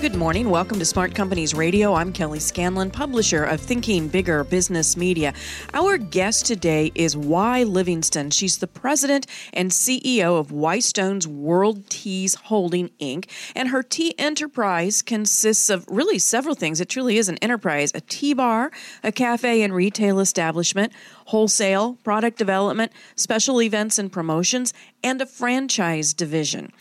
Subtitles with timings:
[0.00, 0.48] Good morning.
[0.48, 1.92] Welcome to Smart Companies Radio.
[1.92, 5.34] I'm Kelly Scanlon, publisher of Thinking Bigger Business Media.
[5.74, 8.30] Our guest today is Wy Livingston.
[8.30, 13.28] She's the president and CEO of Wystone's World Teas Holding Inc.
[13.54, 16.80] And her tea enterprise consists of really several things.
[16.80, 18.70] It truly is an enterprise a tea bar,
[19.04, 20.94] a cafe and retail establishment,
[21.30, 26.72] wholesale, product development, special events and promotions, and a franchise division.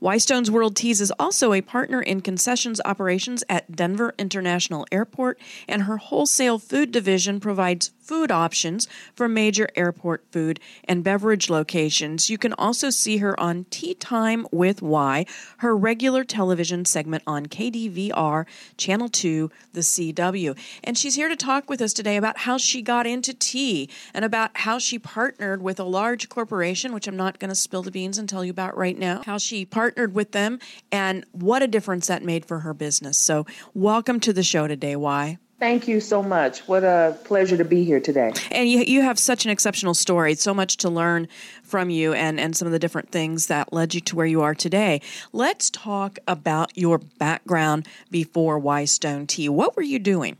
[0.00, 5.82] Wystone's World Teas is also a partner in concessions operations at Denver International Airport, and
[5.82, 12.30] her wholesale food division provides food options for major airport food and beverage locations.
[12.30, 15.26] You can also see her on Tea Time with Wy,
[15.58, 18.46] her regular television segment on KDVR,
[18.78, 20.56] Channel 2, the CW.
[20.82, 24.24] And she's here to talk with us today about how she got into tea and
[24.24, 27.90] about how she partnered with a large corporation, which I'm not going to spill the
[27.90, 30.58] beans and tell you about right now, how she partnered with them
[30.90, 33.18] and what a difference that made for her business.
[33.18, 35.38] So, welcome to the show today, Wy.
[35.58, 36.60] Thank you so much.
[36.68, 38.32] What a pleasure to be here today.
[38.52, 41.26] And you, you have such an exceptional story, so much to learn
[41.64, 44.40] from you and, and some of the different things that led you to where you
[44.42, 45.00] are today.
[45.32, 49.48] Let's talk about your background before Wystone Tea.
[49.48, 50.36] What were you doing?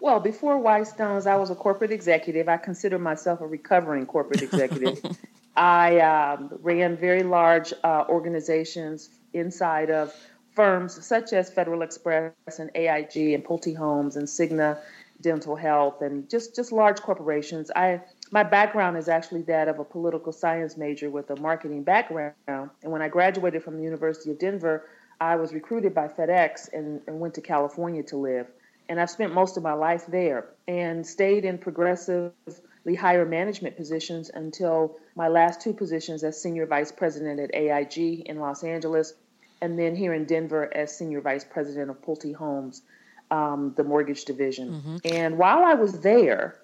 [0.00, 2.48] Well, before Wystones, I was a corporate executive.
[2.48, 5.00] I consider myself a recovering corporate executive.
[5.56, 10.14] I um, ran very large uh, organizations inside of
[10.54, 14.78] firms such as Federal Express and AIG and Pulte Homes and Cigna
[15.20, 17.70] Dental Health and just, just large corporations.
[17.74, 22.34] I my background is actually that of a political science major with a marketing background.
[22.46, 24.86] And when I graduated from the University of Denver,
[25.20, 28.46] I was recruited by FedEx and, and went to California to live.
[28.88, 34.30] And I've spent most of my life there and stayed in progressively higher management positions
[34.32, 39.14] until my last two positions as senior vice president at AIG in Los Angeles
[39.60, 42.82] and then here in Denver as senior vice president of Pulte Homes,
[43.30, 44.70] um, the mortgage division.
[44.70, 44.96] Mm-hmm.
[45.12, 46.56] And while I was there,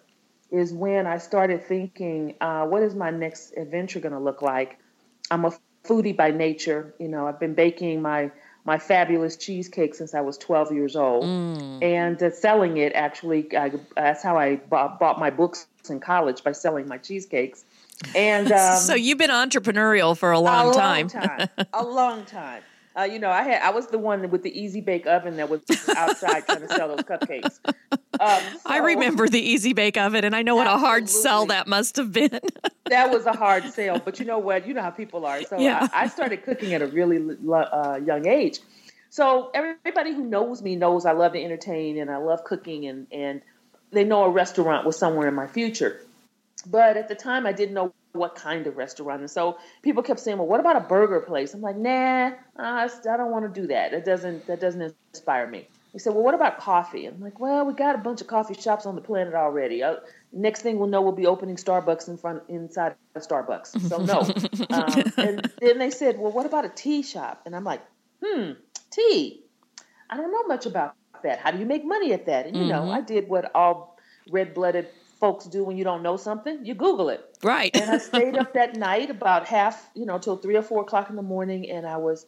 [0.50, 4.78] is when I started thinking, uh, what is my next adventure going to look like?
[5.30, 5.52] I'm a
[5.84, 6.94] foodie by nature.
[7.00, 8.30] You know, I've been baking my
[8.64, 11.82] my fabulous cheesecake since I was 12 years old, mm.
[11.82, 12.92] and uh, selling it.
[12.94, 17.64] Actually, I, that's how I bought, bought my books in college by selling my cheesecakes.
[18.14, 21.08] And um, so you've been entrepreneurial for a long, time.
[21.08, 21.38] a long time.
[21.38, 22.62] time, a long time.
[22.96, 25.48] Uh, you know, I had I was the one with the easy bake oven that
[25.50, 25.62] was
[25.96, 27.58] outside trying to sell those cupcakes.
[28.20, 31.46] Um, so, I remember the easy bake oven, and I know what a hard sell
[31.46, 32.40] that must have been.
[32.86, 34.66] that was a hard sale, but you know what?
[34.66, 35.42] You know how people are.
[35.42, 35.88] So yeah.
[35.92, 38.60] I, I started cooking at a really uh, young age.
[39.10, 43.06] So everybody who knows me knows I love to entertain and I love cooking, and
[43.12, 43.42] and
[43.92, 46.00] they know a restaurant was somewhere in my future.
[46.66, 49.20] But at the time, I didn't know what kind of restaurant.
[49.20, 52.88] And so people kept saying, "Well, what about a burger place?" I'm like, "Nah, I
[53.04, 53.92] don't want to do that.
[53.92, 57.64] That doesn't that doesn't inspire me." He said, "Well, what about coffee?" I'm like, "Well,
[57.64, 59.80] we got a bunch of coffee shops on the planet already.
[59.84, 59.96] Uh,
[60.32, 63.80] next thing we'll know, we'll be opening Starbucks in front inside of Starbucks.
[63.88, 64.20] So no."
[64.76, 67.80] um, and then they said, "Well, what about a tea shop?" And I'm like,
[68.20, 68.52] "Hmm,
[68.90, 69.44] tea.
[70.10, 71.38] I don't know much about that.
[71.38, 72.70] How do you make money at that?" And you mm-hmm.
[72.72, 73.96] know, I did what all
[74.32, 74.88] red-blooded
[75.20, 76.66] folks do when you don't know something.
[76.66, 77.38] You Google it.
[77.40, 77.74] Right.
[77.76, 81.08] and I stayed up that night about half, you know, till three or four o'clock
[81.08, 82.26] in the morning, and I was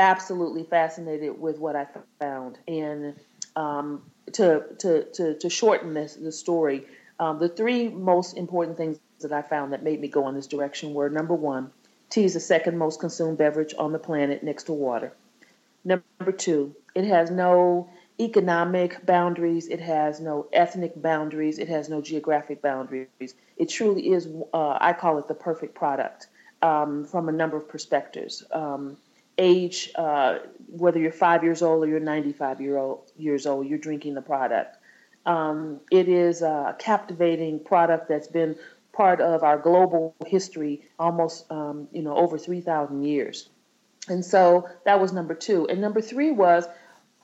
[0.00, 1.86] absolutely fascinated with what I
[2.18, 2.58] found.
[2.66, 3.14] And
[3.54, 4.02] um,
[4.32, 6.86] to, to, to, to shorten this the story,
[7.20, 10.46] um, the three most important things that I found that made me go in this
[10.46, 11.70] direction were number one,
[12.08, 15.12] tea is the second most consumed beverage on the planet next to water.
[15.84, 22.00] Number two, it has no economic boundaries, it has no ethnic boundaries, it has no
[22.00, 23.34] geographic boundaries.
[23.56, 26.28] It truly is, uh, I call it the perfect product
[26.62, 28.42] um, from a number of perspectives.
[28.52, 28.96] Um,
[29.40, 30.38] age, uh,
[30.68, 34.22] whether you're five years old or you're 95 year old, years old, you're drinking the
[34.22, 34.76] product.
[35.26, 38.56] Um, it is a captivating product that's been
[38.92, 43.48] part of our global history almost, um, you know, over 3,000 years.
[44.08, 45.68] And so that was number two.
[45.68, 46.66] And number three was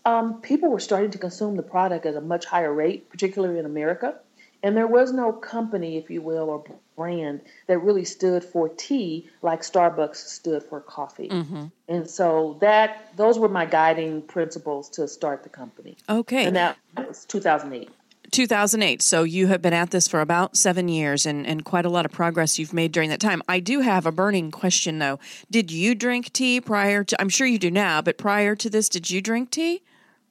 [0.04, 3.66] um, people were starting to consume the product at a much higher rate, particularly in
[3.66, 4.14] America.
[4.62, 6.64] And there was no company, if you will, or
[6.96, 11.28] brand that really stood for tea like Starbucks stood for coffee.
[11.28, 11.66] Mm-hmm.
[11.88, 15.96] And so that those were my guiding principles to start the company.
[16.08, 16.46] Okay.
[16.46, 17.90] And that was 2008.
[18.30, 19.02] 2008.
[19.02, 22.04] So you have been at this for about seven years and, and quite a lot
[22.04, 23.42] of progress you've made during that time.
[23.48, 25.18] I do have a burning question though.
[25.50, 28.88] Did you drink tea prior to, I'm sure you do now, but prior to this,
[28.88, 29.82] did you drink tea?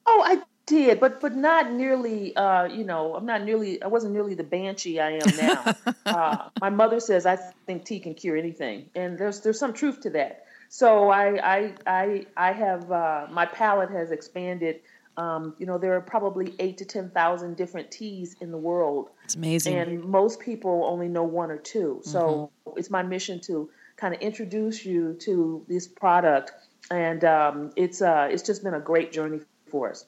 [0.06, 2.34] Oh, I did, but but not nearly.
[2.36, 3.82] Uh, you know, I'm not nearly.
[3.82, 5.74] I wasn't nearly the banshee I am now.
[6.06, 7.36] uh, my mother says I
[7.66, 10.44] think tea can cure anything, and there's there's some truth to that.
[10.68, 14.80] So I I I, I have uh, my palate has expanded.
[15.16, 19.10] Um, you know, there are probably eight to ten thousand different teas in the world.
[19.24, 22.78] It's amazing, and most people only know one or 2 So mm-hmm.
[22.78, 26.52] it's my mission to kind of introduce you to this product,
[26.90, 29.40] and um, it's uh, it's just been a great journey
[29.70, 30.04] for us.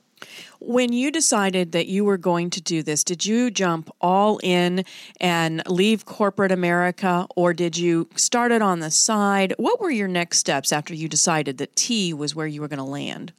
[0.61, 4.85] When you decided that you were going to do this, did you jump all in
[5.21, 9.55] and leave corporate America, or did you start it on the side?
[9.57, 12.79] What were your next steps after you decided that tea was where you were going
[12.79, 13.33] to land?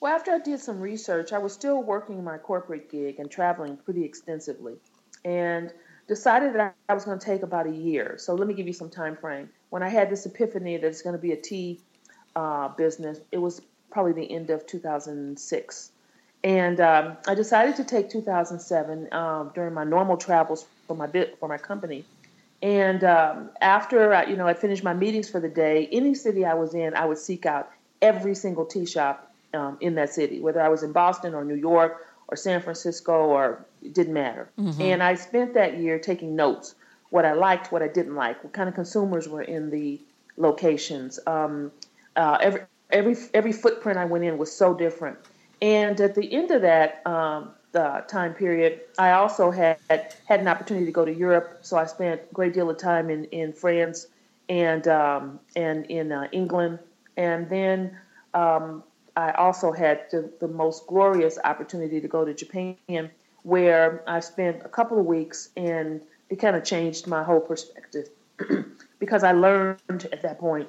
[0.00, 3.76] Well, after I did some research, I was still working my corporate gig and traveling
[3.76, 4.76] pretty extensively,
[5.24, 5.72] and
[6.06, 8.14] decided that I was going to take about a year.
[8.18, 9.50] So let me give you some time frame.
[9.70, 11.80] When I had this epiphany that it's going to be a tea
[12.36, 13.60] uh, business, it was
[13.90, 15.90] probably the end of 2006.
[16.44, 21.38] And um, I decided to take 2007 um, during my normal travels for my bit
[21.38, 22.04] for my company.
[22.62, 26.44] And um, after I, you know I finished my meetings for the day, any city
[26.44, 27.70] I was in, I would seek out
[28.00, 31.54] every single tea shop um, in that city, whether I was in Boston or New
[31.54, 34.48] York or San Francisco or it didn't matter.
[34.58, 34.80] Mm-hmm.
[34.80, 36.74] And I spent that year taking notes,
[37.10, 40.00] what I liked, what I didn't like, what kind of consumers were in the
[40.36, 41.18] locations.
[41.26, 41.72] Um,
[42.16, 45.18] uh, every every every footprint I went in was so different.
[45.60, 50.48] And at the end of that um, the time period, I also had had an
[50.48, 51.58] opportunity to go to Europe.
[51.62, 54.06] So I spent a great deal of time in in France
[54.48, 56.78] and um, and in uh, England,
[57.16, 57.96] and then
[58.34, 58.82] um,
[59.16, 63.10] I also had the, the, most glorious opportunity to go to Japan,
[63.42, 66.00] where I spent a couple of weeks, and
[66.30, 68.10] it kind of changed my whole perspective
[69.00, 70.68] because I learned at that point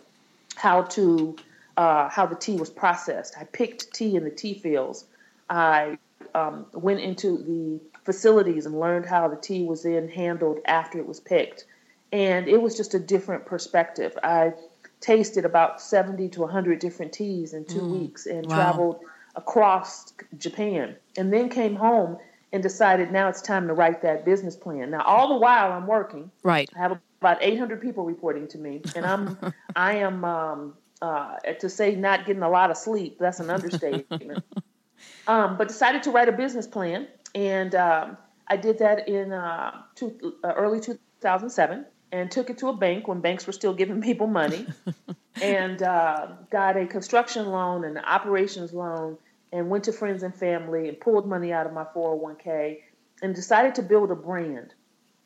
[0.55, 1.35] how to
[1.79, 3.35] uh, how the tea was processed.
[3.39, 5.05] I picked tea in the tea fields.
[5.49, 5.97] I
[6.35, 11.07] um, went into the facilities and learned how the tea was then handled after it
[11.07, 11.63] was picked.
[12.11, 14.17] And it was just a different perspective.
[14.21, 14.51] I
[14.99, 18.01] tasted about 70 to 100 different teas in two mm.
[18.01, 18.55] weeks and wow.
[18.55, 18.99] traveled
[19.37, 22.17] across Japan and then came home
[22.51, 24.91] and decided now it's time to write that business plan.
[24.91, 26.69] Now, all the while I'm working, right?
[26.75, 29.37] I have about 800 people reporting to me, and I'm
[29.77, 34.43] I am um, uh, to say not getting a lot of sleep, that's an understatement.
[35.27, 38.17] um, but decided to write a business plan, and um,
[38.47, 43.07] I did that in uh, two, uh, early 2007 and took it to a bank
[43.07, 44.65] when banks were still giving people money
[45.41, 49.17] and uh, got a construction loan and an operations loan
[49.51, 52.79] and went to friends and family and pulled money out of my 401k
[53.21, 54.73] and decided to build a brand.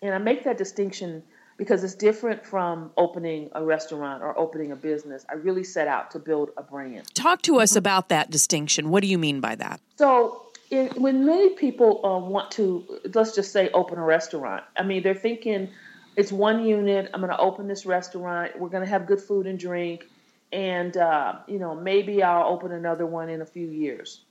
[0.02, 1.24] And I make that distinction
[1.58, 5.26] because it's different from opening a restaurant or opening a business.
[5.30, 7.14] I really set out to build a brand.
[7.14, 8.90] Talk to us about that distinction.
[8.90, 9.80] What do you mean by that?
[9.98, 14.84] So, in, when many people uh, want to, let's just say, open a restaurant, I
[14.84, 15.70] mean, they're thinking
[16.16, 17.10] it's one unit.
[17.14, 18.60] I'm going to open this restaurant.
[18.60, 20.06] We're going to have good food and drink,
[20.52, 24.22] and uh, you know, maybe I'll open another one in a few years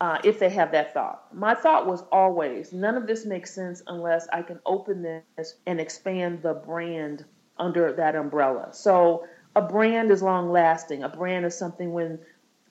[0.00, 1.26] uh, if they have that thought.
[1.32, 5.80] My thought was always none of this makes sense unless I can open this and
[5.80, 7.24] expand the brand
[7.58, 8.68] under that umbrella.
[8.72, 11.02] So a brand is long lasting.
[11.02, 12.18] A brand is something when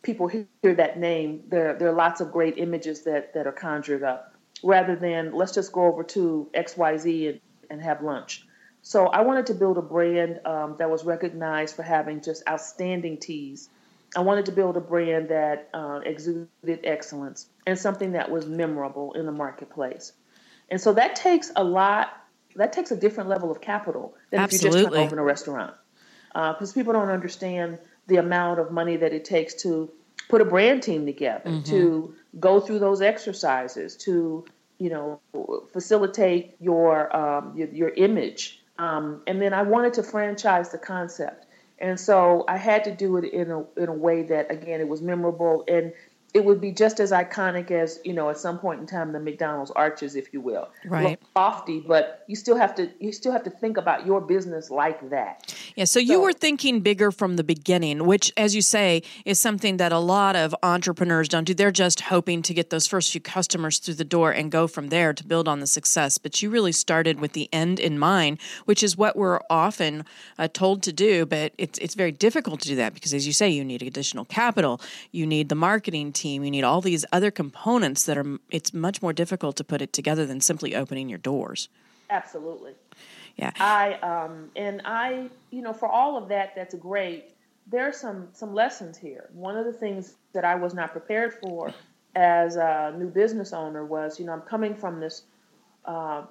[0.01, 4.03] people hear that name, there, there are lots of great images that, that are conjured
[4.03, 7.39] up rather than let's just go over to XYZ and,
[7.69, 8.45] and have lunch.
[8.81, 13.17] So I wanted to build a brand um, that was recognized for having just outstanding
[13.17, 13.69] teas
[14.15, 19.13] I wanted to build a brand that uh, exuded excellence and something that was memorable
[19.13, 20.13] in the marketplace.
[20.69, 22.09] And so that takes a lot,
[22.55, 24.79] that takes a different level of capital than Absolutely.
[24.79, 25.73] if you just open a restaurant.
[26.33, 29.91] Because uh, people don't understand the amount of money that it takes to
[30.29, 31.63] put a brand team together, mm-hmm.
[31.63, 34.45] to go through those exercises, to
[34.79, 35.21] you know
[35.71, 38.61] facilitate your um, your, your, image.
[38.79, 41.45] Um, and then I wanted to franchise the concept.
[41.79, 44.87] And so I had to do it in a in a way that again it
[44.87, 45.63] was memorable.
[45.67, 45.93] And
[46.33, 49.19] it would be just as iconic as you know at some point in time the
[49.19, 50.69] McDonald's arches, if you will.
[50.83, 51.19] Right.
[51.35, 55.09] Lofty, but you still have to you still have to think about your business like
[55.11, 55.53] that.
[55.75, 55.85] Yeah.
[55.85, 59.77] So, so you were thinking bigger from the beginning, which, as you say, is something
[59.77, 61.53] that a lot of entrepreneurs don't do.
[61.53, 64.87] They're just hoping to get those first few customers through the door and go from
[64.87, 66.17] there to build on the success.
[66.17, 70.03] But you really started with the end in mind, which is what we're often
[70.39, 71.27] uh, told to do.
[71.27, 74.25] But it's it's very difficult to do that because, as you say, you need additional
[74.25, 76.43] capital, you need the marketing team team.
[76.43, 78.37] You need all these other components that are.
[78.49, 81.69] It's much more difficult to put it together than simply opening your doors.
[82.09, 82.73] Absolutely.
[83.35, 83.51] Yeah.
[83.59, 87.35] I um and I you know for all of that that's great.
[87.67, 89.29] There are some some lessons here.
[89.33, 91.73] One of the things that I was not prepared for
[92.15, 95.23] as a new business owner was you know I'm coming from this
[95.85, 96.23] uh,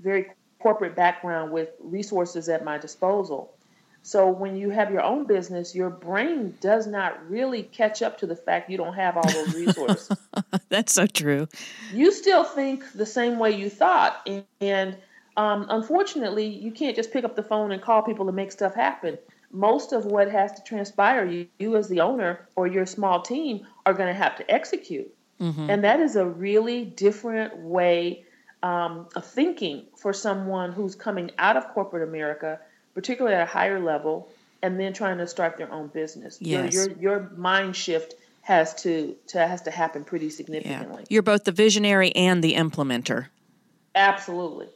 [0.00, 3.54] very corporate background with resources at my disposal.
[4.02, 8.26] So when you have your own business, your brain does not really catch up to
[8.26, 10.16] the fact you don't have all those resources.
[10.68, 11.48] That's so true.
[11.92, 14.28] You still think the same way you thought,
[14.60, 14.96] and,
[15.36, 18.74] um, unfortunately, you can't just pick up the phone and call people to make stuff
[18.74, 19.18] happen.
[19.52, 23.66] Most of what has to transpire, you, you as the owner or your small team
[23.86, 25.70] are going to have to execute, mm-hmm.
[25.70, 28.24] and that is a really different way
[28.62, 32.60] um, of thinking for someone who's coming out of corporate America,
[32.94, 34.28] particularly at a higher level,
[34.62, 36.38] and then trying to start their own business.
[36.40, 36.74] Yes.
[36.74, 41.02] Your, your, your mind shift has to, to has to happen pretty significantly.
[41.02, 41.06] Yeah.
[41.10, 43.26] You're both the visionary and the implementer.
[43.94, 44.68] Absolutely.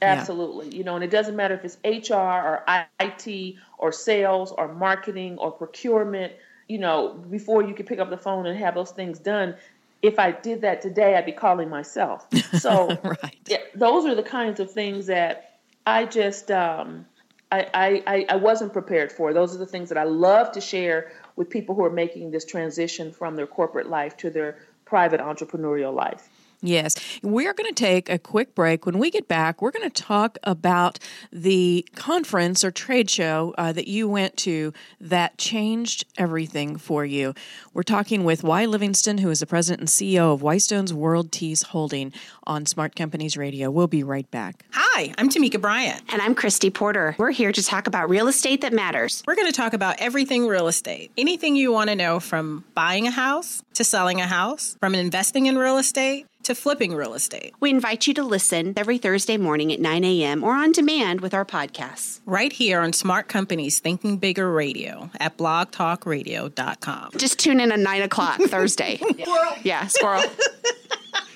[0.00, 0.68] Absolutely.
[0.68, 0.78] Yeah.
[0.78, 2.64] You know, and it doesn't matter if it's HR or
[3.00, 6.32] IT or sales or marketing or procurement,
[6.68, 9.56] you know, before you can pick up the phone and have those things done,
[10.00, 12.26] if I did that today, I'd be calling myself.
[12.58, 13.36] So right.
[13.46, 17.06] yeah, those are the kinds of things that I just um,
[17.50, 19.32] I, I, I wasn't prepared for.
[19.32, 22.44] Those are the things that I love to share with people who are making this
[22.44, 26.28] transition from their corporate life to their private entrepreneurial life.
[26.60, 26.96] Yes.
[27.22, 28.84] We're going to take a quick break.
[28.84, 30.98] When we get back, we're going to talk about
[31.30, 37.34] the conference or trade show uh, that you went to that changed everything for you.
[37.74, 38.66] We're talking with Wy.
[38.66, 42.12] Livingston, who is the president and CEO of Wystones World Teas Holding
[42.44, 43.70] on Smart Companies Radio.
[43.70, 44.64] We'll be right back.
[44.72, 46.02] Hi, I'm Tamika Bryant.
[46.08, 47.14] And I'm Christy Porter.
[47.18, 49.22] We're here to talk about real estate that matters.
[49.26, 51.12] We're going to talk about everything real estate.
[51.16, 55.46] Anything you want to know from buying a house to selling a house, from investing
[55.46, 57.54] in real estate to flipping real estate.
[57.60, 60.42] We invite you to listen every Thursday morning at 9 a.m.
[60.42, 62.20] or on demand with our podcasts.
[62.24, 67.10] Right here on Smart Companies Thinking Bigger Radio at blogtalkradio.com.
[67.18, 68.96] Just tune in at 9 o'clock Thursday.
[69.20, 69.52] Squirrel.
[69.62, 70.22] Yeah, squirrel.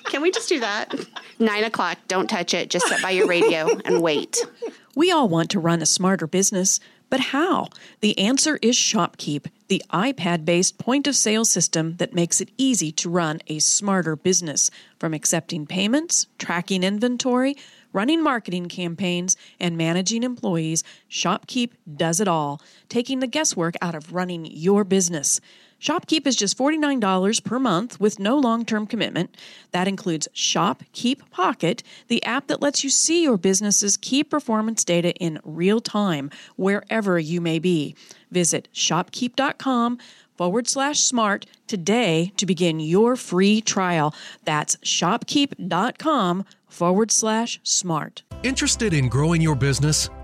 [0.05, 0.93] Can we just do that?
[1.37, 2.71] 9 o'clock, don't touch it.
[2.71, 4.37] Just sit by your radio and wait.
[4.95, 6.79] We all want to run a smarter business.
[7.13, 7.67] But how?
[8.01, 12.91] The answer is ShopKeep, the iPad based point of sale system that makes it easy
[12.93, 14.71] to run a smarter business.
[14.97, 17.55] From accepting payments, tracking inventory,
[17.93, 24.13] running marketing campaigns, and managing employees, ShopKeep does it all, taking the guesswork out of
[24.13, 25.39] running your business.
[25.83, 29.35] ShopKeep is just $49 per month with no long term commitment.
[29.71, 35.13] That includes ShopKeep Pocket, the app that lets you see your business's key performance data
[35.15, 37.97] in real time, wherever you may be.
[38.31, 39.97] Visit shopkeep.com
[40.37, 44.13] forward slash smart today to begin your free trial.
[44.45, 48.23] That's shopkeep.com forward slash smart.
[48.43, 50.09] Interested in growing your business?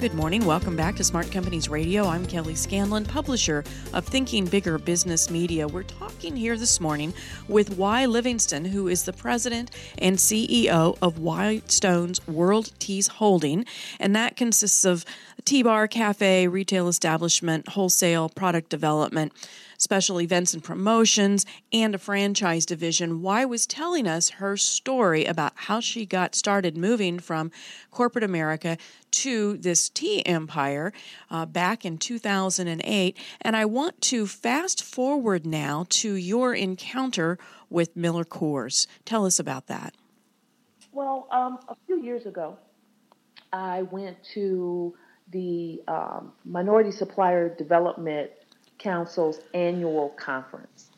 [0.00, 0.44] Good morning.
[0.44, 2.06] Welcome back to Smart Companies Radio.
[2.06, 5.66] I'm Kelly Scanlon, publisher of Thinking Bigger Business Media.
[5.66, 7.12] We're talking here this morning
[7.48, 8.06] with Wy.
[8.06, 13.66] Livingston, who is the president and CEO of Wystones World Teas Holding,
[13.98, 15.04] and that consists of
[15.48, 19.32] tea bar, cafe, retail establishment, wholesale, product development
[19.78, 23.22] special events and promotions, and a franchise division.
[23.22, 27.50] Wy was telling us her story about how she got started moving from
[27.90, 28.76] corporate America
[29.12, 30.92] to this tea empire
[31.30, 33.16] uh, back in 2008.
[33.40, 37.38] And I want to fast forward now to your encounter
[37.70, 38.86] with Miller Coors.
[39.04, 39.94] Tell us about that.
[40.92, 42.58] Well, um, a few years ago,
[43.52, 44.94] I went to
[45.30, 48.30] the um, Minority Supplier Development
[48.78, 50.88] Council's annual conference.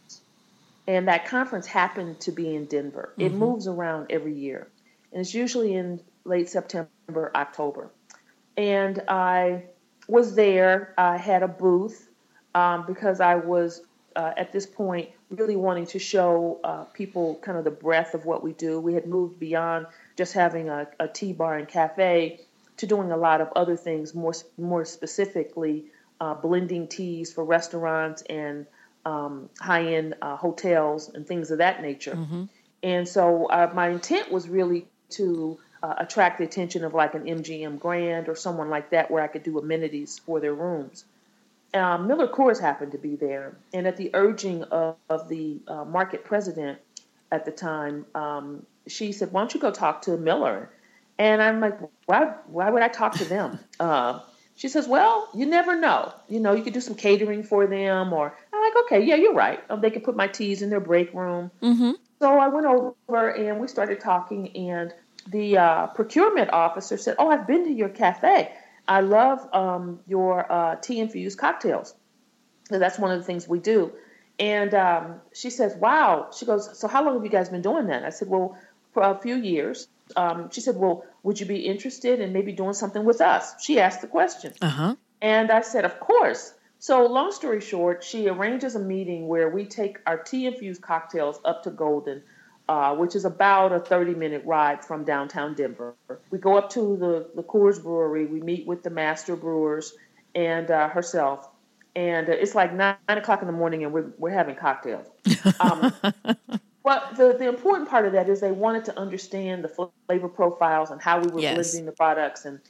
[0.87, 3.11] And that conference happened to be in Denver.
[3.13, 3.23] Mm-hmm.
[3.23, 4.69] It moves around every year.
[5.13, 7.91] And it's usually in late September, October.
[8.57, 9.65] And I
[10.09, 10.95] was there.
[10.99, 12.09] I had a booth
[12.55, 13.83] um, because I was,
[14.17, 18.25] uh, at this point, really wanting to show uh, people kind of the breadth of
[18.25, 18.81] what we do.
[18.81, 22.41] We had moved beyond just having a, a tea bar and cafe
[22.81, 25.85] to doing a lot of other things, more, more specifically
[26.19, 28.67] uh, blending teas for restaurants and
[29.05, 32.17] um, high-end uh, hotels and things of that nature.
[32.83, 37.25] And so uh, my intent was really to uh, attract the attention of like an
[37.25, 41.05] MGM Grand or someone like that, where I could do amenities for their rooms.
[41.75, 45.85] Um, Miller Coors happened to be there, and at the urging of, of the uh,
[45.85, 46.79] market president
[47.31, 50.71] at the time, um, she said, "Why don't you go talk to Miller?"
[51.21, 52.33] And I'm like, "Why?
[52.47, 54.21] Why would I talk to them?" Uh,
[54.55, 56.15] she says, "Well, you never know.
[56.29, 59.35] You know, you could do some catering for them." Or I'm like, "Okay, yeah, you're
[59.35, 59.61] right.
[59.69, 61.91] Um, they could put my teas in their break room." Mm-hmm.
[62.21, 64.95] So I went over and we started talking, and
[65.29, 68.51] the uh, procurement officer said, "Oh, I've been to your cafe.
[68.89, 71.95] I love um, your uh, tea infused cocktails.
[72.71, 73.93] So that's one of the things we do."
[74.39, 77.89] And um, she says, "Wow." She goes, "So how long have you guys been doing
[77.89, 78.57] that?" I said, "Well,
[78.95, 79.87] for a few years."
[80.17, 83.81] Um, she said, "Well, would you be interested in maybe doing something with us?" She
[83.81, 84.53] asked the question.
[84.61, 84.95] Uh huh.
[85.23, 86.55] And I said, Of course.
[86.79, 91.39] So, long story short, she arranges a meeting where we take our tea infused cocktails
[91.45, 92.23] up to Golden,
[92.71, 95.95] uh, which is about a 30 minute ride from downtown Denver.
[96.31, 99.93] We go up to the, the Coors Brewery, we meet with the master brewers
[100.35, 101.51] and uh, herself.
[101.95, 105.07] And uh, it's like nine, nine o'clock in the morning, and we're, we're having cocktails.
[105.61, 105.93] Um,
[106.85, 110.91] but the, the important part of that is they wanted to understand the flavor profiles
[110.91, 111.57] and how we were Yes.
[111.73, 112.61] blending the products and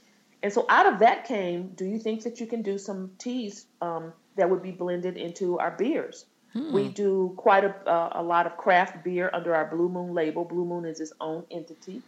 [0.43, 3.67] and so out of that came, do you think that you can do some teas
[3.83, 6.25] um, that would be blended into our beers?
[6.73, 10.45] We do quite a, uh, a lot of craft beer under our Blue Moon label.
[10.47, 12.05] Blue Moon is its own entity.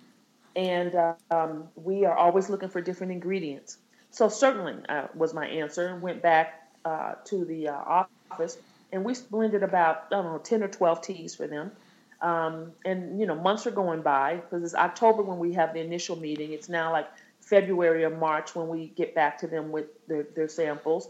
[0.57, 3.79] And uh, um, we are always looking for different ingredients.
[4.11, 6.55] So certainly uh, was my answer and went back
[6.85, 8.57] uh, to the uh, office
[8.93, 11.73] and we blended about, I don't know, 10 or 12 teas for them.
[12.23, 15.81] Um, and, you know, months are going by because it's October when we have the
[15.81, 16.53] initial meeting.
[16.53, 17.09] It's now like
[17.41, 21.09] February or March when we get back to them with their, their samples.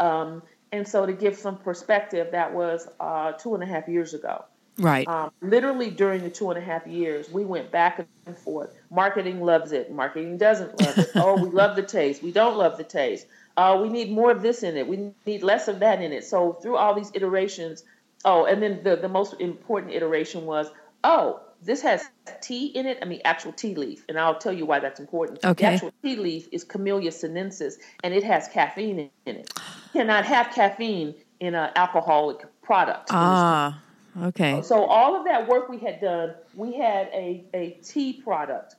[0.00, 4.12] Um, and so to give some perspective, that was uh, two and a half years
[4.12, 4.44] ago.
[4.78, 5.08] Right.
[5.08, 8.72] Um, literally during the two and a half years, we went back and forth.
[8.90, 9.90] Marketing loves it.
[9.90, 11.10] Marketing doesn't love it.
[11.16, 12.22] oh, we love the taste.
[12.22, 13.26] We don't love the taste.
[13.56, 14.86] Uh, we need more of this in it.
[14.86, 16.24] We need less of that in it.
[16.24, 17.82] So through all these iterations,
[18.24, 20.70] oh, and then the, the most important iteration was,
[21.04, 22.08] oh, this has
[22.40, 22.98] tea in it.
[23.02, 25.44] I mean, actual tea leaf, and I'll tell you why that's important.
[25.44, 25.64] Okay.
[25.64, 29.52] The actual tea leaf is Camellia sinensis, and it has caffeine in, it.
[29.94, 33.08] You cannot have caffeine in an alcoholic product.
[33.10, 33.82] ah.
[34.20, 34.62] Okay.
[34.62, 38.74] So all of that work we had done, we had a, a tea product.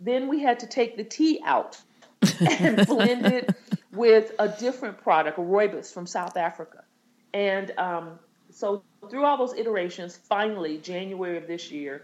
[0.00, 1.80] Then we had to take the tea out
[2.40, 3.54] and blend it
[3.92, 6.84] with a different product, a rooibos from South Africa.
[7.32, 8.18] And um,
[8.52, 12.02] so through all those iterations, finally, January of this year,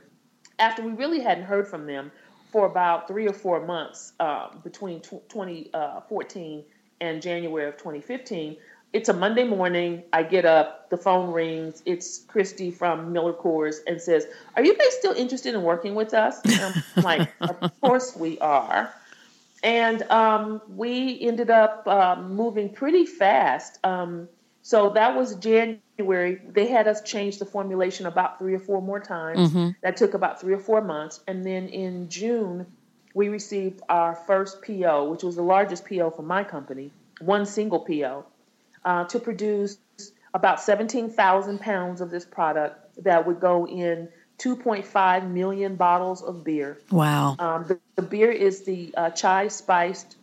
[0.59, 2.11] after we really hadn't heard from them
[2.51, 6.65] for about three or four months uh, between tw 2014
[7.01, 8.57] and January of 2015,
[8.93, 10.03] it's a Monday morning.
[10.13, 11.83] I get up, the phone rings.
[11.85, 16.15] It's Christy from Miller Coors and says, Are you guys still interested in working with
[16.15, 16.41] us?
[16.45, 18.93] And I'm like, Of course we are.
[19.63, 23.79] And um, we ended up um, moving pretty fast.
[23.85, 24.29] Um,
[24.63, 25.81] so that was January.
[25.99, 29.53] They had us change the formulation about three or four more times.
[29.83, 31.21] That took about three or four months.
[31.27, 32.67] And then in June,
[33.15, 37.81] we received our first PO, which was the largest PO for my company, one single
[37.81, 38.25] PO,
[38.85, 39.79] uh, to produce
[40.35, 44.09] about 17,000 pounds of this product that would go in
[44.39, 46.79] 2.5 million bottles of beer.
[46.91, 47.35] Wow.
[47.39, 50.17] Um, the, the beer is the uh, chai spiced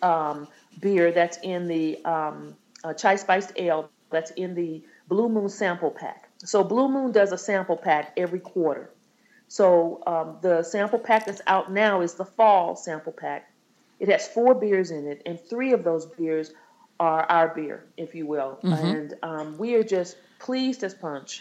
[0.00, 0.48] um,
[0.80, 5.90] beer that's in the um, uh, chai spiced ale that's in the Blue Moon sample
[5.90, 6.28] pack.
[6.38, 8.90] So Blue Moon does a sample pack every quarter.
[9.48, 13.52] So um, the sample pack that's out now is the fall sample pack.
[14.00, 16.52] It has four beers in it, and three of those beers
[16.98, 18.58] are our beer, if you will.
[18.62, 21.40] And um, we are just pleased as punch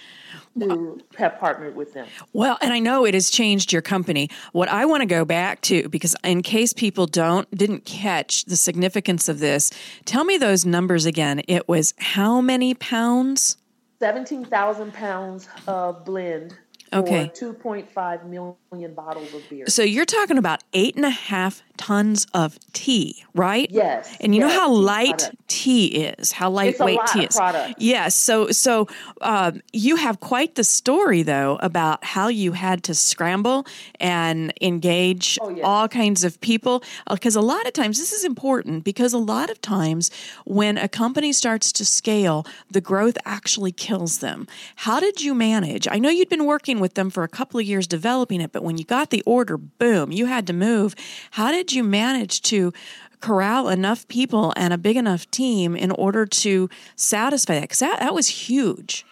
[0.59, 2.07] to have partnered with them.
[2.33, 4.29] Well, and I know it has changed your company.
[4.51, 8.55] What I want to go back to, because in case people don't didn't catch the
[8.55, 9.71] significance of this,
[10.05, 11.41] tell me those numbers again.
[11.47, 13.57] It was how many pounds?
[13.99, 16.55] 17,000 pounds of blend
[16.93, 17.31] Okay.
[17.33, 19.65] 2.5 million bottles of beer.
[19.67, 23.67] So you're talking about eight and a half tons of tea, right?
[23.71, 25.47] Yes, And you know yes, how tea light product.
[25.47, 27.35] tea is, how lightweight tea is.
[27.35, 27.75] product.
[27.81, 28.15] Yes.
[28.15, 28.87] So so
[29.21, 33.65] um, you have quite the story though about how you had to scramble
[33.99, 35.63] and engage Oh, yes.
[35.63, 39.49] all kinds of people because a lot of times this is important because a lot
[39.49, 40.11] of times
[40.45, 44.47] when a company starts to scale, the growth actually kills them.
[44.75, 45.87] How did you manage?
[45.89, 48.63] I know you'd been working with them for a couple of years developing it, but
[48.63, 50.95] when you got the order, boom, you had to move.
[51.31, 52.73] How did did you manage to
[53.21, 57.61] corral enough people and a big enough team in order to satisfy that?
[57.61, 59.05] Because that, that was huge.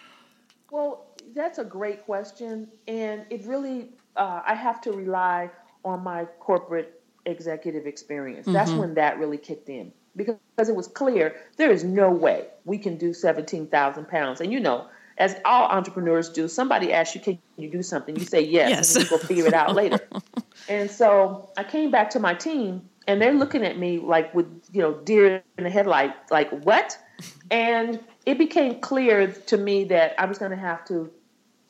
[0.70, 2.68] Well, that's a great question.
[2.88, 5.50] And it really, uh, I have to rely
[5.86, 8.42] on my corporate executive experience.
[8.42, 8.54] Mm-hmm.
[8.54, 12.78] That's when that really kicked in because it was clear there is no way we
[12.78, 14.42] can do 17,000 pounds.
[14.42, 14.88] And you know,
[15.20, 18.16] as all entrepreneurs do, somebody asks you, can you do something?
[18.16, 18.96] You say yes, yes.
[18.96, 20.00] and you go figure it out later.
[20.68, 24.46] And so I came back to my team and they're looking at me like with,
[24.72, 26.96] you know, deer in the headlight, like what?
[27.50, 31.10] And it became clear to me that I was going to have to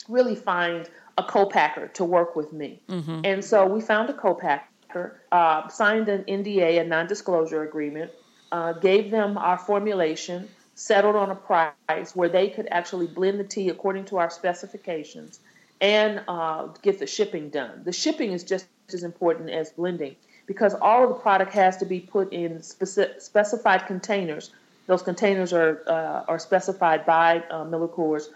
[0.09, 2.81] really find a co-packer to work with me.
[2.89, 3.21] Mm-hmm.
[3.23, 8.11] And so we found a co-packer, uh, signed an NDA, a non-disclosure agreement,
[8.51, 10.49] uh, gave them our formulation,
[10.79, 15.41] settled on a price where they could actually blend the tea according to our specifications
[15.81, 17.81] and uh, get the shipping done.
[17.83, 20.15] The shipping is just as important as blending
[20.45, 24.51] because all of the product has to be put in speci- specified containers.
[24.87, 28.29] Those containers are uh, are specified by uh, Miller Coors.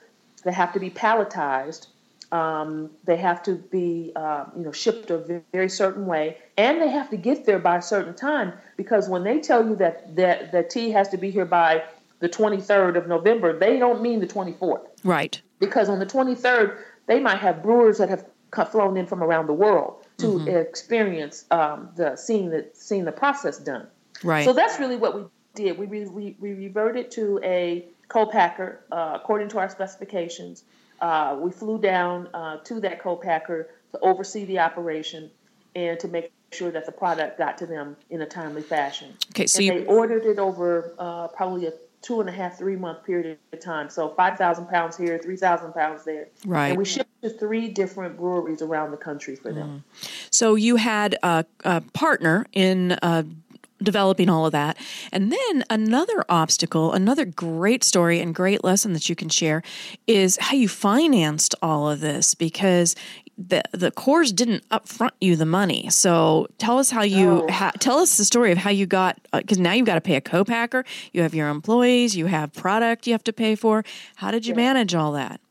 [0.43, 1.87] They have to be palletized.
[2.33, 6.89] Um, they have to be uh, you know shipped a very certain way, and they
[6.89, 10.51] have to get there by a certain time because when they tell you that that
[10.51, 11.83] the tea has to be here by
[12.23, 14.87] the 23rd of November, they don't mean the 24th.
[15.03, 15.41] Right.
[15.59, 18.25] Because on the 23rd, they might have brewers that have
[18.71, 20.47] flown in from around the world to mm-hmm.
[20.47, 23.87] experience um, the seeing the seeing the process done.
[24.23, 24.45] Right.
[24.45, 25.77] So that's really what we did.
[25.77, 30.63] We we, we reverted to a co-packer uh, according to our specifications.
[31.01, 35.29] Uh, we flew down uh, to that co-packer to oversee the operation
[35.75, 39.13] and to make sure that the product got to them in a timely fashion.
[39.31, 39.73] Okay, so and you...
[39.73, 43.59] they ordered it over uh, probably a two and a half, three month period of
[43.59, 43.89] time.
[43.89, 46.27] So 5,000 pounds here, 3,000 pounds there.
[46.45, 46.69] Right.
[46.69, 49.83] And we shipped to three different breweries around the country for them.
[50.01, 50.07] Mm.
[50.29, 53.23] So you had a, a partner in uh,
[53.83, 54.77] developing all of that.
[55.11, 59.61] And then another obstacle, another great story and great lesson that you can share
[60.07, 62.95] is how you financed all of this because
[63.37, 65.89] the the Coors didn't upfront you the money.
[65.89, 69.59] So tell us how you ha, tell us the story of how you got because
[69.59, 73.07] uh, now you've got to pay a co-packer, you have your employees, you have product
[73.07, 73.83] you have to pay for.
[74.15, 74.73] How did you yeah.
[74.73, 75.41] manage all that?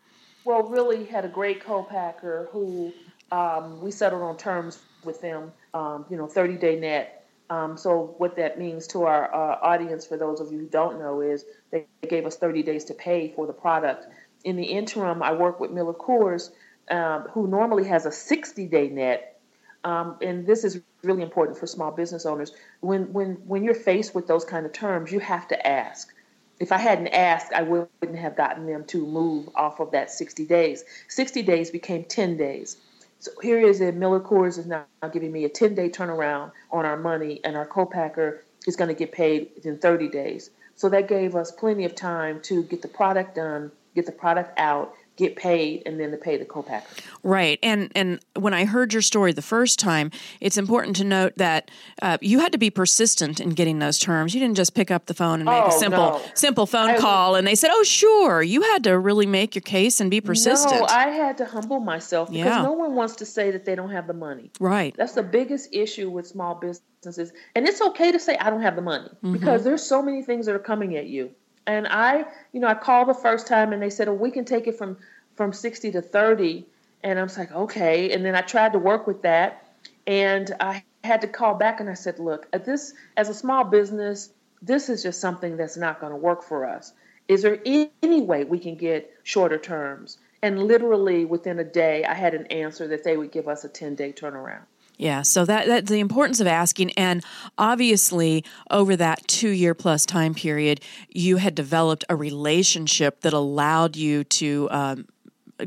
[0.44, 2.92] Well, really had a great co-packer who
[3.30, 5.52] um, we settled on terms with them.
[5.74, 7.18] Um, you know, thirty day net.
[7.50, 10.98] Um, so what that means to our uh, audience, for those of you who don't
[10.98, 14.06] know, is they gave us 30 days to pay for the product.
[14.44, 16.50] In the interim, I work with Miller Coors
[16.90, 19.40] um, who normally has a 60 day net.
[19.84, 22.52] Um, and this is really important for small business owners.
[22.80, 26.14] When, when, when you're faced with those kind of terms, you have to ask.
[26.60, 30.46] If I hadn't asked, I wouldn't have gotten them to move off of that 60
[30.46, 30.84] days.
[31.08, 32.76] 60 days became 10 days.
[33.18, 33.94] So here is it.
[33.94, 37.66] Miller Coors is now giving me a 10 day turnaround on our money, and our
[37.66, 40.50] co-packer is going to get paid in 30 days.
[40.74, 44.58] So that gave us plenty of time to get the product done, get the product
[44.58, 46.86] out, get paid and then to pay the co-packer.
[47.22, 47.58] Right.
[47.62, 51.70] And and when I heard your story the first time, it's important to note that
[52.00, 54.34] uh, you had to be persistent in getting those terms.
[54.34, 56.22] You didn't just pick up the phone and make oh, a simple no.
[56.34, 59.62] simple phone I, call and they said, "Oh, sure." You had to really make your
[59.62, 60.80] case and be persistent.
[60.80, 62.62] No, I had to humble myself because yeah.
[62.62, 64.50] no one wants to say that they don't have the money.
[64.60, 64.94] Right.
[64.96, 67.32] That's the biggest issue with small businesses.
[67.54, 69.32] And it's okay to say I don't have the money mm-hmm.
[69.32, 71.30] because there's so many things that are coming at you.
[71.66, 74.44] And I, you know, I called the first time and they said, "Oh, we can
[74.44, 74.98] take it from
[75.34, 76.66] from 60 to 30."
[77.02, 79.64] And I was like, "Okay." And then I tried to work with that,
[80.06, 83.64] and I had to call back and I said, "Look, at this as a small
[83.64, 86.92] business, this is just something that's not going to work for us.
[87.28, 92.14] Is there any way we can get shorter terms?" And literally within a day, I
[92.14, 94.64] had an answer that they would give us a 10-day turnaround.
[95.02, 97.24] Yeah, so that that's the importance of asking, and
[97.58, 103.96] obviously over that two year plus time period, you had developed a relationship that allowed
[103.96, 105.06] you to um,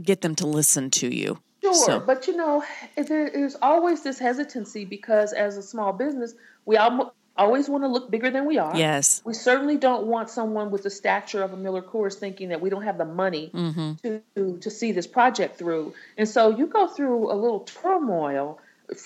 [0.01, 1.39] get them to listen to you.
[1.61, 1.99] Sure, so.
[1.99, 2.63] but you know,
[2.95, 6.33] there's always this hesitancy because as a small business,
[6.65, 8.77] we all always want to look bigger than we are.
[8.77, 9.21] Yes.
[9.25, 12.69] We certainly don't want someone with the stature of a Miller Coors thinking that we
[12.69, 14.19] don't have the money mm-hmm.
[14.35, 15.93] to, to see this project through.
[16.17, 18.59] And so you go through a little turmoil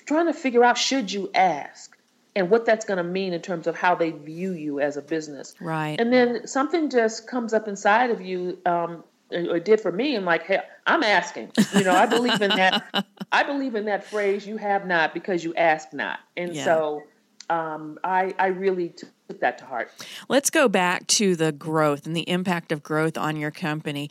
[0.06, 1.96] trying to figure out should you ask
[2.36, 5.02] and what that's going to mean in terms of how they view you as a
[5.02, 5.56] business.
[5.60, 6.00] Right.
[6.00, 10.16] And then something just comes up inside of you, um, or it did for me.
[10.16, 11.52] I'm like, hey, I'm asking.
[11.76, 13.06] You know, I believe in that.
[13.32, 14.48] I believe in that phrase.
[14.48, 16.20] You have not because you ask not.
[16.38, 16.66] And yeah.
[16.66, 17.04] so
[17.50, 19.92] um, I, I really took that to heart.
[20.30, 24.10] Let's go back to the growth and the impact of growth on your company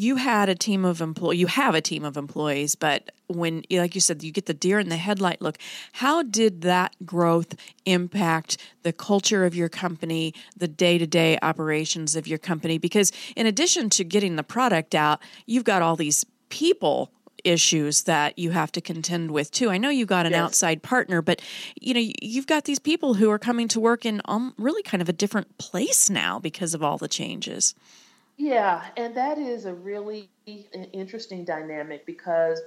[0.00, 3.94] you had a team of employees, you have a team of employees, but when, like
[3.94, 5.58] you said, you get the deer in the headlight look,
[5.92, 7.54] how did that growth
[7.84, 12.78] impact the culture of your company, the day to day operations of your company?
[12.78, 17.10] Because in addition to getting the product out, you've got all these people
[17.44, 19.70] issues that you have to contend with too.
[19.70, 20.40] I know you got an yes.
[20.40, 21.40] outside partner, but
[21.80, 25.00] you know you've got these people who are coming to work in um, really kind
[25.00, 27.74] of a different place now because of all the changes.
[28.36, 30.28] Yeah, and that is a really
[30.92, 32.60] interesting dynamic because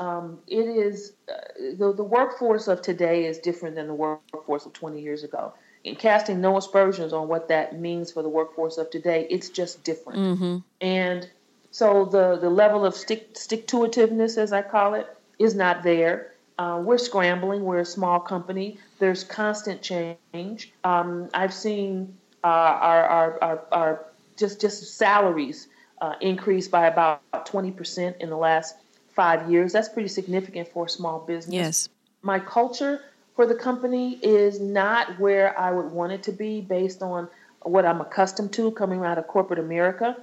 [0.00, 1.34] um, it is uh,
[1.76, 5.52] the, the workforce of today is different than the workforce of 20 years ago.
[5.84, 9.82] And casting no aspersions on what that means for the workforce of today, it's just
[9.82, 10.18] different.
[10.18, 10.56] Mm-hmm.
[10.80, 11.28] And
[11.70, 15.08] so the, the level of stick stick to itiveness, as I call it,
[15.38, 16.34] is not there.
[16.58, 17.64] Uh, we're scrambling.
[17.64, 18.78] We're a small company.
[19.00, 20.72] There's constant change.
[20.84, 24.06] Um, I've seen uh, our, our, our, our
[24.42, 25.68] just just salaries
[26.00, 28.74] uh, increased by about 20% in the last
[29.14, 29.72] five years.
[29.72, 31.54] That's pretty significant for a small business.
[31.54, 31.88] Yes.
[32.22, 33.00] My culture
[33.36, 37.28] for the company is not where I would want it to be based on
[37.62, 40.16] what I'm accustomed to coming out of corporate America.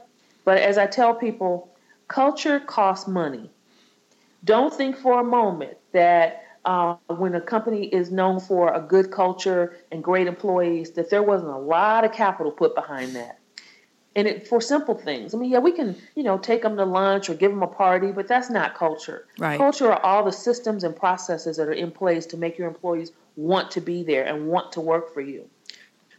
[0.44, 1.74] But as I tell people,
[2.10, 3.50] culture costs money.
[4.44, 9.12] Don't think for a moment that uh, when a company is known for a good
[9.12, 13.39] culture and great employees, that there wasn't a lot of capital put behind that
[14.16, 15.34] and it for simple things.
[15.34, 17.68] I mean, yeah, we can you know take them to lunch or give them a
[17.68, 19.26] party, but that's not culture.
[19.38, 19.58] Right.
[19.58, 23.12] Culture are all the systems and processes that are in place to make your employees
[23.36, 25.50] want to be there and want to work for you.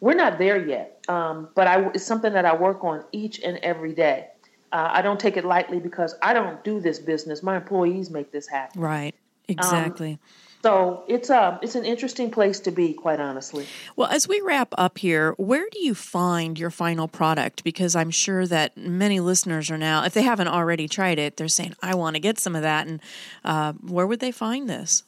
[0.00, 3.58] We're not there yet, um, but I, it's something that I work on each and
[3.58, 4.28] every day.
[4.72, 7.42] Uh, I don't take it lightly because I don't do this business.
[7.42, 8.80] My employees make this happen.
[8.80, 9.14] Right.
[9.48, 10.12] Exactly.
[10.12, 10.18] Um,
[10.62, 13.66] so it's a um, it's an interesting place to be, quite honestly.
[13.96, 17.64] Well, as we wrap up here, where do you find your final product?
[17.64, 21.48] Because I'm sure that many listeners are now, if they haven't already tried it, they're
[21.48, 23.00] saying, "I want to get some of that." And
[23.44, 25.02] uh, where would they find this?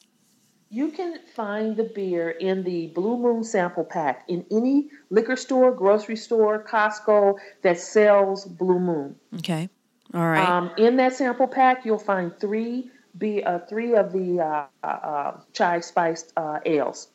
[0.69, 5.71] You can find the beer in the Blue Moon sample pack in any liquor store,
[5.71, 9.15] grocery store, Costco that sells Blue Moon.
[9.35, 9.69] Okay.
[10.15, 10.49] All right.
[10.49, 14.87] Um, in that sample pack, you'll find three be uh, three of the uh, uh,
[14.87, 17.09] uh chai spiced uh, ales.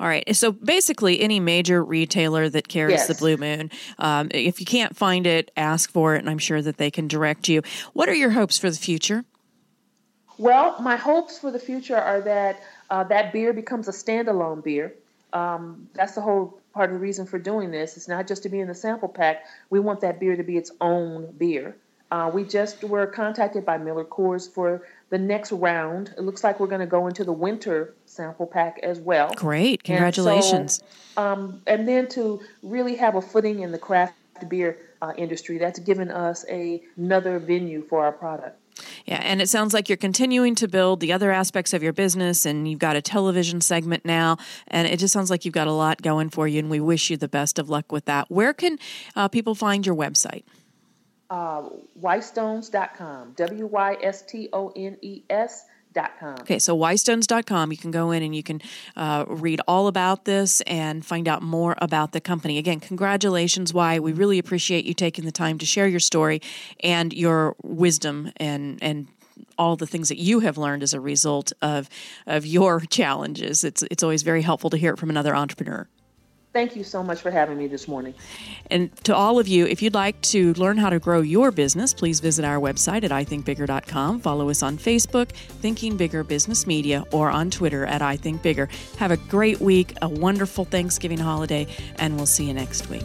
[0.00, 0.34] All right.
[0.34, 3.06] So basically, any major retailer that carries yes.
[3.06, 6.60] the Blue Moon, um, if you can't find it, ask for it, and I'm sure
[6.62, 7.62] that they can direct you.
[7.92, 9.24] What are your hopes for the future?
[10.36, 14.94] Well, my hopes for the future are that uh, that beer becomes a standalone beer.
[15.32, 17.96] Um, that's the whole part of the reason for doing this.
[17.96, 19.44] It's not just to be in the sample pack.
[19.70, 21.76] We want that beer to be its own beer.
[22.14, 26.14] Uh, we just were contacted by Miller Coors for the next round.
[26.16, 29.32] It looks like we're going to go into the winter sample pack as well.
[29.34, 30.78] Great, congratulations!
[30.78, 34.14] And, so, um, and then to really have a footing in the craft
[34.48, 38.60] beer uh, industry, that's given us a, another venue for our product.
[39.06, 42.46] Yeah, and it sounds like you're continuing to build the other aspects of your business,
[42.46, 44.36] and you've got a television segment now,
[44.68, 47.10] and it just sounds like you've got a lot going for you, and we wish
[47.10, 48.30] you the best of luck with that.
[48.30, 48.78] Where can
[49.16, 50.44] uh, people find your website?
[51.34, 51.68] Uh,
[52.00, 53.32] wystones.com.
[53.34, 55.64] W Y S T O N E S.
[56.40, 57.70] Okay, so wystones.com.
[57.70, 58.60] You can go in and you can
[58.96, 62.58] uh, read all about this and find out more about the company.
[62.58, 64.00] Again, congratulations, Wy.
[64.00, 66.42] We really appreciate you taking the time to share your story
[66.80, 69.06] and your wisdom and, and
[69.56, 71.88] all the things that you have learned as a result of,
[72.26, 73.62] of your challenges.
[73.62, 75.86] It's, it's always very helpful to hear it from another entrepreneur.
[76.54, 78.14] Thank you so much for having me this morning.
[78.70, 81.92] And to all of you, if you'd like to learn how to grow your business,
[81.92, 84.20] please visit our website at ithinkbigger.com.
[84.20, 88.70] Follow us on Facebook, Thinking Bigger Business Media, or on Twitter at ithinkbigger.
[88.98, 93.04] Have a great week, a wonderful Thanksgiving holiday, and we'll see you next week.